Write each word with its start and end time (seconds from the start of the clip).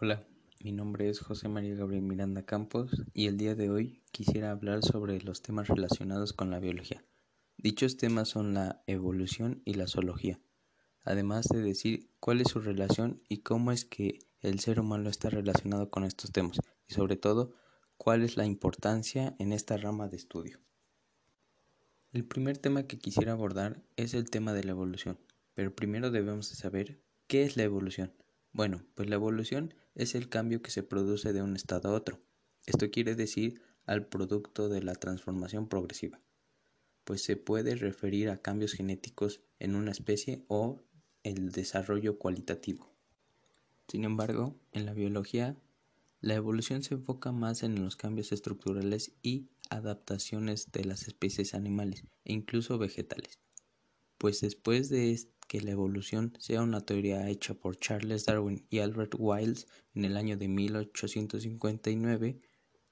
Hola, 0.00 0.24
mi 0.62 0.70
nombre 0.70 1.08
es 1.08 1.18
José 1.18 1.48
María 1.48 1.74
Gabriel 1.74 2.04
Miranda 2.04 2.44
Campos 2.44 3.02
y 3.14 3.26
el 3.26 3.36
día 3.36 3.56
de 3.56 3.68
hoy 3.68 4.00
quisiera 4.12 4.52
hablar 4.52 4.84
sobre 4.84 5.20
los 5.20 5.42
temas 5.42 5.66
relacionados 5.66 6.32
con 6.32 6.52
la 6.52 6.60
biología. 6.60 7.04
Dichos 7.56 7.96
temas 7.96 8.28
son 8.28 8.54
la 8.54 8.80
evolución 8.86 9.60
y 9.64 9.74
la 9.74 9.88
zoología, 9.88 10.38
además 11.02 11.48
de 11.48 11.62
decir 11.62 12.12
cuál 12.20 12.40
es 12.40 12.46
su 12.46 12.60
relación 12.60 13.20
y 13.28 13.38
cómo 13.38 13.72
es 13.72 13.84
que 13.84 14.20
el 14.40 14.60
ser 14.60 14.78
humano 14.78 15.10
está 15.10 15.30
relacionado 15.30 15.90
con 15.90 16.04
estos 16.04 16.30
temas 16.30 16.60
y 16.86 16.94
sobre 16.94 17.16
todo 17.16 17.52
cuál 17.96 18.22
es 18.22 18.36
la 18.36 18.46
importancia 18.46 19.34
en 19.40 19.52
esta 19.52 19.78
rama 19.78 20.06
de 20.06 20.16
estudio. 20.16 20.60
El 22.12 22.24
primer 22.24 22.56
tema 22.56 22.84
que 22.84 23.00
quisiera 23.00 23.32
abordar 23.32 23.82
es 23.96 24.14
el 24.14 24.30
tema 24.30 24.52
de 24.52 24.62
la 24.62 24.70
evolución, 24.70 25.18
pero 25.54 25.74
primero 25.74 26.12
debemos 26.12 26.46
saber 26.46 27.00
qué 27.26 27.42
es 27.42 27.56
la 27.56 27.64
evolución. 27.64 28.12
Bueno, 28.52 28.82
pues 28.94 29.08
la 29.08 29.16
evolución 29.16 29.74
es 29.98 30.14
el 30.14 30.28
cambio 30.28 30.62
que 30.62 30.70
se 30.70 30.82
produce 30.82 31.32
de 31.32 31.42
un 31.42 31.56
estado 31.56 31.90
a 31.90 31.92
otro. 31.92 32.20
Esto 32.64 32.90
quiere 32.90 33.14
decir 33.14 33.60
al 33.84 34.06
producto 34.06 34.68
de 34.68 34.80
la 34.80 34.94
transformación 34.94 35.68
progresiva, 35.68 36.20
pues 37.04 37.22
se 37.22 37.36
puede 37.36 37.74
referir 37.74 38.30
a 38.30 38.40
cambios 38.40 38.72
genéticos 38.72 39.40
en 39.58 39.74
una 39.74 39.90
especie 39.90 40.44
o 40.46 40.80
el 41.24 41.50
desarrollo 41.50 42.16
cualitativo. 42.16 42.94
Sin 43.88 44.04
embargo, 44.04 44.54
en 44.72 44.86
la 44.86 44.94
biología, 44.94 45.56
la 46.20 46.34
evolución 46.34 46.82
se 46.82 46.94
enfoca 46.94 47.32
más 47.32 47.62
en 47.62 47.82
los 47.82 47.96
cambios 47.96 48.30
estructurales 48.30 49.12
y 49.22 49.48
adaptaciones 49.68 50.70
de 50.70 50.84
las 50.84 51.08
especies 51.08 51.54
animales 51.54 52.04
e 52.24 52.32
incluso 52.32 52.78
vegetales, 52.78 53.40
pues 54.16 54.40
después 54.42 54.90
de 54.90 55.10
que 55.48 55.62
la 55.62 55.70
evolución 55.72 56.34
sea 56.38 56.62
una 56.62 56.82
teoría 56.82 57.28
hecha 57.28 57.54
por 57.54 57.76
Charles 57.76 58.26
Darwin 58.26 58.66
y 58.68 58.80
Albert 58.80 59.14
Wiles 59.18 59.66
en 59.94 60.04
el 60.04 60.16
año 60.18 60.36
de 60.36 60.46
1859, 60.46 62.40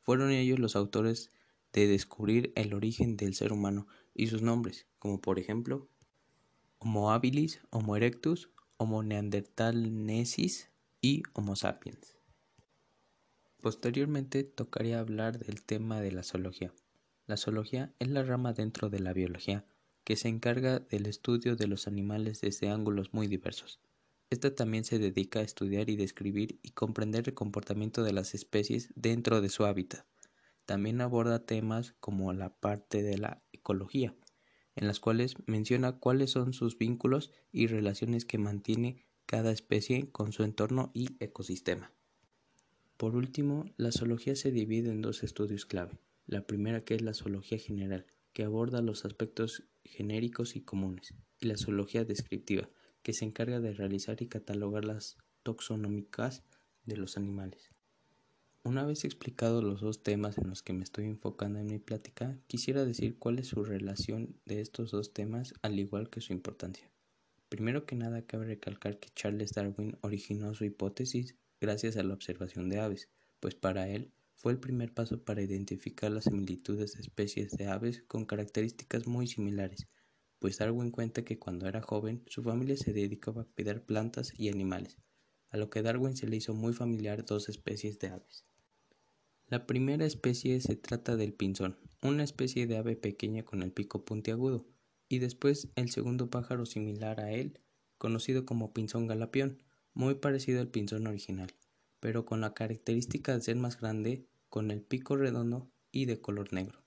fueron 0.00 0.30
ellos 0.30 0.60
los 0.60 0.76
autores 0.76 1.30
de 1.72 1.88
descubrir 1.88 2.52
el 2.54 2.72
origen 2.72 3.16
del 3.16 3.34
ser 3.34 3.52
humano 3.52 3.88
y 4.14 4.28
sus 4.28 4.40
nombres, 4.40 4.86
como 5.00 5.20
por 5.20 5.40
ejemplo 5.40 5.88
Homo 6.78 7.10
habilis, 7.10 7.60
Homo 7.70 7.96
erectus, 7.96 8.50
Homo 8.76 9.02
neanderthalensis 9.02 10.70
y 11.00 11.24
Homo 11.32 11.56
sapiens. 11.56 12.16
Posteriormente 13.60 14.44
tocaría 14.44 15.00
hablar 15.00 15.38
del 15.38 15.62
tema 15.62 16.00
de 16.00 16.12
la 16.12 16.22
zoología. 16.22 16.72
La 17.26 17.36
zoología 17.36 17.92
es 17.98 18.08
la 18.08 18.22
rama 18.22 18.52
dentro 18.52 18.90
de 18.90 19.00
la 19.00 19.12
biología 19.12 19.64
que 20.04 20.16
se 20.16 20.28
encarga 20.28 20.80
del 20.80 21.06
estudio 21.06 21.56
de 21.56 21.66
los 21.66 21.88
animales 21.88 22.40
desde 22.40 22.68
ángulos 22.68 23.12
muy 23.12 23.26
diversos. 23.26 23.80
Esta 24.30 24.54
también 24.54 24.84
se 24.84 24.98
dedica 24.98 25.40
a 25.40 25.44
estudiar 25.44 25.90
y 25.90 25.96
describir 25.96 26.58
y 26.62 26.70
comprender 26.70 27.28
el 27.28 27.34
comportamiento 27.34 28.02
de 28.02 28.12
las 28.12 28.34
especies 28.34 28.92
dentro 28.94 29.40
de 29.40 29.48
su 29.48 29.64
hábitat. 29.64 30.06
También 30.66 31.00
aborda 31.00 31.44
temas 31.44 31.94
como 32.00 32.32
la 32.32 32.54
parte 32.54 33.02
de 33.02 33.18
la 33.18 33.42
ecología, 33.52 34.14
en 34.76 34.86
las 34.86 34.98
cuales 35.00 35.36
menciona 35.46 35.98
cuáles 35.98 36.30
son 36.30 36.52
sus 36.52 36.78
vínculos 36.78 37.32
y 37.52 37.66
relaciones 37.66 38.24
que 38.24 38.38
mantiene 38.38 39.04
cada 39.26 39.52
especie 39.52 40.10
con 40.10 40.32
su 40.32 40.42
entorno 40.42 40.90
y 40.94 41.16
ecosistema. 41.20 41.92
Por 42.96 43.16
último, 43.16 43.66
la 43.76 43.92
zoología 43.92 44.36
se 44.36 44.52
divide 44.52 44.90
en 44.90 45.02
dos 45.02 45.22
estudios 45.22 45.66
clave. 45.66 45.98
La 46.26 46.46
primera 46.46 46.84
que 46.84 46.94
es 46.94 47.02
la 47.02 47.14
zoología 47.14 47.58
general, 47.58 48.06
que 48.32 48.44
aborda 48.44 48.82
los 48.82 49.04
aspectos 49.04 49.64
genéricos 49.84 50.56
y 50.56 50.62
comunes, 50.62 51.14
y 51.40 51.46
la 51.46 51.56
zoología 51.56 52.04
descriptiva, 52.04 52.68
que 53.02 53.12
se 53.12 53.24
encarga 53.24 53.60
de 53.60 53.72
realizar 53.72 54.20
y 54.22 54.26
catalogar 54.26 54.84
las 54.84 55.16
taxonómicas 55.42 56.42
de 56.86 56.96
los 56.96 57.16
animales. 57.16 57.70
Una 58.62 58.86
vez 58.86 59.04
explicados 59.04 59.62
los 59.62 59.82
dos 59.82 60.02
temas 60.02 60.38
en 60.38 60.48
los 60.48 60.62
que 60.62 60.72
me 60.72 60.84
estoy 60.84 61.04
enfocando 61.04 61.58
en 61.58 61.66
mi 61.66 61.78
plática, 61.78 62.38
quisiera 62.46 62.86
decir 62.86 63.18
cuál 63.18 63.38
es 63.38 63.48
su 63.48 63.62
relación 63.62 64.40
de 64.46 64.62
estos 64.62 64.90
dos 64.90 65.12
temas 65.12 65.52
al 65.60 65.78
igual 65.78 66.08
que 66.08 66.22
su 66.22 66.32
importancia. 66.32 66.90
Primero 67.50 67.84
que 67.84 67.94
nada 67.94 68.22
cabe 68.22 68.46
recalcar 68.46 68.98
que 68.98 69.10
Charles 69.14 69.52
Darwin 69.52 69.98
originó 70.00 70.54
su 70.54 70.64
hipótesis 70.64 71.36
gracias 71.60 71.98
a 71.98 72.02
la 72.02 72.14
observación 72.14 72.70
de 72.70 72.80
aves, 72.80 73.10
pues 73.38 73.54
para 73.54 73.88
él 73.90 74.12
fue 74.44 74.52
el 74.52 74.58
primer 74.58 74.92
paso 74.92 75.24
para 75.24 75.40
identificar 75.40 76.12
las 76.12 76.24
similitudes 76.24 76.92
de 76.92 77.00
especies 77.00 77.52
de 77.52 77.66
aves 77.68 78.02
con 78.02 78.26
características 78.26 79.06
muy 79.06 79.26
similares, 79.26 79.88
pues 80.38 80.58
Darwin 80.58 80.90
cuenta 80.90 81.24
que 81.24 81.38
cuando 81.38 81.66
era 81.66 81.80
joven 81.80 82.22
su 82.26 82.42
familia 82.42 82.76
se 82.76 82.92
dedicaba 82.92 83.40
a 83.40 83.44
cuidar 83.46 83.86
plantas 83.86 84.34
y 84.36 84.50
animales, 84.50 84.98
a 85.48 85.56
lo 85.56 85.70
que 85.70 85.80
Darwin 85.80 86.14
se 86.14 86.26
le 86.26 86.36
hizo 86.36 86.52
muy 86.52 86.74
familiar 86.74 87.24
dos 87.24 87.48
especies 87.48 87.98
de 88.00 88.08
aves. 88.08 88.44
La 89.46 89.64
primera 89.64 90.04
especie 90.04 90.60
se 90.60 90.76
trata 90.76 91.16
del 91.16 91.32
pinzón, 91.32 91.78
una 92.02 92.22
especie 92.22 92.66
de 92.66 92.76
ave 92.76 92.96
pequeña 92.96 93.46
con 93.46 93.62
el 93.62 93.72
pico 93.72 94.04
puntiagudo, 94.04 94.66
y 95.08 95.20
después 95.20 95.70
el 95.74 95.90
segundo 95.90 96.28
pájaro 96.28 96.66
similar 96.66 97.18
a 97.18 97.32
él, 97.32 97.60
conocido 97.96 98.44
como 98.44 98.74
pinzón 98.74 99.06
galapión, 99.06 99.62
muy 99.94 100.16
parecido 100.16 100.60
al 100.60 100.68
pinzón 100.68 101.06
original 101.06 101.48
pero 102.04 102.26
con 102.26 102.42
la 102.42 102.52
característica 102.52 103.32
de 103.32 103.40
ser 103.40 103.56
más 103.56 103.80
grande, 103.80 104.28
con 104.54 104.70
el 104.70 104.82
pico 104.82 105.16
redondo 105.16 105.68
y 105.90 106.04
de 106.04 106.20
color 106.20 106.52
negro. 106.52 106.84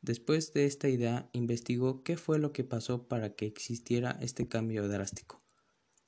Después 0.00 0.54
de 0.54 0.64
esta 0.64 0.88
idea, 0.88 1.28
investigó 1.34 2.02
qué 2.02 2.16
fue 2.16 2.38
lo 2.38 2.54
que 2.54 2.64
pasó 2.64 3.06
para 3.06 3.34
que 3.34 3.44
existiera 3.44 4.12
este 4.22 4.48
cambio 4.48 4.88
drástico. 4.88 5.42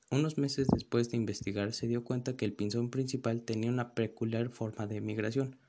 Unos 0.09 0.39
meses 0.39 0.65
después 0.73 1.11
de 1.11 1.17
investigar, 1.17 1.73
se 1.73 1.87
dio 1.87 2.03
cuenta 2.03 2.35
que 2.35 2.45
el 2.45 2.53
pinzón 2.53 2.89
principal 2.89 3.43
tenía 3.43 3.69
una 3.69 3.93
peculiar 3.93 4.49
forma 4.49 4.87
de 4.87 4.99
migración, 4.99 5.59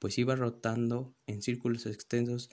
pues 0.00 0.18
iba 0.18 0.34
rotando 0.34 1.14
en 1.28 1.40
círculos 1.40 1.86
extensos 1.86 2.50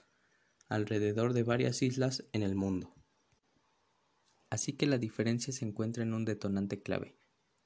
alrededor 0.68 1.32
de 1.32 1.42
varias 1.42 1.82
islas 1.82 2.24
en 2.30 2.44
el 2.44 2.54
mundo. 2.54 2.94
Así 4.48 4.74
que 4.74 4.86
la 4.86 4.98
diferencia 4.98 5.52
se 5.52 5.64
encuentra 5.64 6.04
en 6.04 6.14
un 6.14 6.24
detonante 6.24 6.80
clave, 6.80 7.18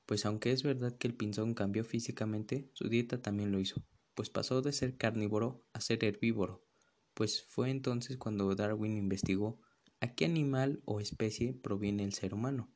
pues 0.06 0.24
aunque 0.24 0.50
es 0.50 0.62
verdad 0.62 0.96
que 0.96 1.08
el 1.08 1.14
pinzón 1.14 1.52
cambió 1.52 1.84
físicamente, 1.84 2.70
su 2.72 2.88
dieta 2.88 3.20
también 3.20 3.52
lo 3.52 3.60
hizo, 3.60 3.84
pues 4.20 4.28
pasó 4.28 4.60
de 4.60 4.74
ser 4.74 4.98
carnívoro 4.98 5.64
a 5.72 5.80
ser 5.80 6.04
herbívoro, 6.04 6.62
pues 7.14 7.42
fue 7.42 7.70
entonces 7.70 8.18
cuando 8.18 8.54
Darwin 8.54 8.98
investigó 8.98 9.62
a 9.98 10.14
qué 10.14 10.26
animal 10.26 10.82
o 10.84 11.00
especie 11.00 11.54
proviene 11.54 12.04
el 12.04 12.12
ser 12.12 12.34
humano. 12.34 12.70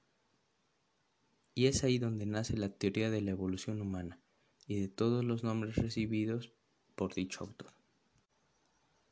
Y 1.54 1.66
es 1.66 1.84
ahí 1.84 1.98
donde 1.98 2.24
nace 2.24 2.56
la 2.56 2.70
teoría 2.70 3.10
de 3.10 3.20
la 3.20 3.32
evolución 3.32 3.82
humana 3.82 4.22
y 4.66 4.80
de 4.80 4.88
todos 4.88 5.22
los 5.22 5.44
nombres 5.44 5.76
recibidos 5.76 6.54
por 6.94 7.12
dicho 7.12 7.44
autor. 7.44 7.74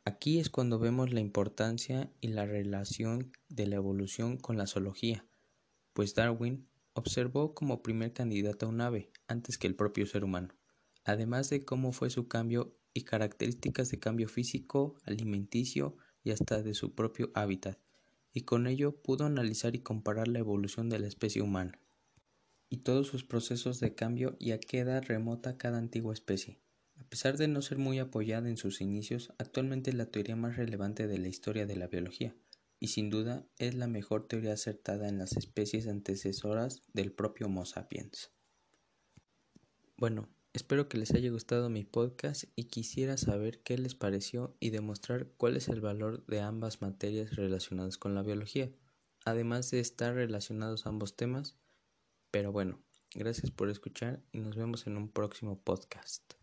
Aquí 0.07 0.39
es 0.39 0.49
cuando 0.49 0.79
vemos 0.79 1.13
la 1.13 1.21
importancia 1.21 2.11
y 2.23 2.29
la 2.29 2.47
relación 2.47 3.31
de 3.51 3.67
la 3.67 3.77
evolución 3.77 4.39
con 4.39 4.57
la 4.57 4.67
zoología, 4.67 5.27
pues 5.93 6.15
Darwin 6.15 6.67
observó 6.95 7.53
como 7.53 7.83
primer 7.83 8.15
candidato 8.15 8.65
a 8.65 8.69
un 8.71 8.81
ave 8.81 9.11
antes 9.29 9.59
que 9.59 9.67
el 9.67 9.77
propio 9.77 10.07
ser 10.07 10.25
humano, 10.25 10.55
además 11.05 11.51
de 11.51 11.65
cómo 11.65 11.93
fue 11.93 12.11
su 12.11 12.29
cambio 12.29 12.77
y 12.95 13.03
características 13.03 13.91
de 13.91 13.99
cambio 13.99 14.29
físico, 14.29 14.97
alimenticio 15.05 15.97
y 16.25 16.31
hasta 16.31 16.63
de 16.63 16.75
su 16.75 16.95
propio 16.95 17.31
hábitat, 17.35 17.79
y 18.33 18.43
con 18.43 18.67
ello 18.67 19.03
pudo 19.03 19.25
analizar 19.25 19.75
y 19.75 19.81
comparar 19.81 20.29
la 20.29 20.39
evolución 20.39 20.89
de 20.89 20.99
la 20.99 21.09
especie 21.09 21.43
humana 21.43 21.83
y 22.73 22.79
todos 22.79 23.07
sus 23.07 23.23
procesos 23.23 23.81
de 23.81 23.95
cambio 23.95 24.35
y 24.39 24.53
a 24.53 24.59
qué 24.59 24.79
edad 24.79 25.05
remota 25.07 25.59
cada 25.59 25.77
antigua 25.77 26.15
especie. 26.15 26.59
A 26.97 27.05
pesar 27.05 27.37
de 27.37 27.47
no 27.47 27.61
ser 27.61 27.77
muy 27.77 27.99
apoyada 27.99 28.49
en 28.49 28.57
sus 28.57 28.81
inicios, 28.81 29.35
actualmente 29.37 29.91
es 29.91 29.97
la 29.97 30.07
teoría 30.07 30.37
más 30.37 30.57
relevante 30.57 31.07
de 31.07 31.19
la 31.19 31.29
historia 31.29 31.67
de 31.67 31.77
la 31.77 31.89
biología, 31.89 32.35
y 32.81 32.87
sin 32.87 33.11
duda 33.11 33.47
es 33.59 33.75
la 33.75 33.89
mejor 33.89 34.27
teoría 34.27 34.55
acertada 34.55 35.11
en 35.11 35.19
las 35.19 35.37
especies 35.37 35.87
antecesoras 35.87 36.83
del 36.95 37.13
propio 37.13 37.45
Homo 37.49 37.67
sapiens. 37.67 38.31
Bueno, 39.99 40.31
espero 40.53 40.89
que 40.89 40.99
les 40.99 41.13
haya 41.13 41.31
gustado 41.31 41.71
mi 41.71 41.85
podcast 41.85 42.45
y 42.57 42.65
quisiera 42.65 43.17
saber 43.17 43.63
qué 43.63 43.79
les 43.79 43.95
pareció 43.95 44.57
y 44.61 44.71
demostrar 44.71 45.29
cuál 45.37 45.57
es 45.57 45.69
el 45.69 45.81
valor 45.81 46.25
de 46.27 46.41
ambas 46.41 46.83
materias 46.83 47.37
relacionadas 47.37 47.99
con 47.99 48.15
la 48.15 48.23
biología, 48.23 48.71
además 49.25 49.71
de 49.71 49.81
estar 49.81 50.15
relacionados 50.15 50.87
ambos 50.87 51.17
temas. 51.17 51.57
Pero 52.31 52.53
bueno, 52.53 52.83
gracias 53.15 53.51
por 53.51 53.71
escuchar 53.71 54.23
y 54.33 54.41
nos 54.41 54.57
vemos 54.57 54.87
en 54.87 54.97
un 54.97 55.09
próximo 55.09 55.61
podcast. 55.63 56.42